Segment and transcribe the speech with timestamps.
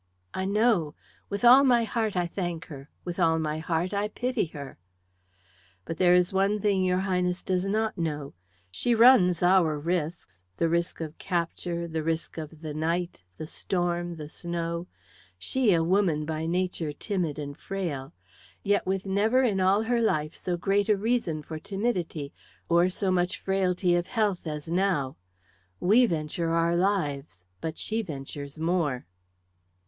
[0.33, 0.95] "I know.
[1.29, 2.89] With all my heart I thank her.
[3.05, 4.79] With all my heart I pity her."
[5.85, 8.33] "But there is one thing your Highness does not know.
[8.71, 14.15] She runs our risks, the risk of capture, the risk of the night, the storm,
[14.15, 14.87] the snow,
[15.37, 18.11] she a woman by nature timid and frail,
[18.63, 22.33] yet with never in all her life so great a reason for timidity,
[22.69, 25.15] or so much frailty of health as now.
[25.79, 29.05] We venture our lives, but she ventures more."